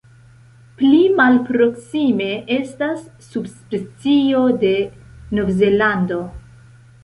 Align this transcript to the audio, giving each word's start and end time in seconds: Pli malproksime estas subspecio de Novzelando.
Pli 0.77 1.01
malproksime 1.19 2.29
estas 2.57 3.05
subspecio 3.27 4.43
de 4.67 4.75
Novzelando. 5.41 6.23